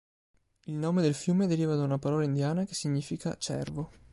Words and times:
Il 0.65 0.73
nome 0.73 1.03
del 1.03 1.13
fiume 1.13 1.45
deriva 1.45 1.75
da 1.75 1.83
una 1.83 1.99
parola 1.99 2.23
indiana 2.25 2.65
che 2.65 2.73
significa 2.73 3.37
"cervo". 3.37 3.91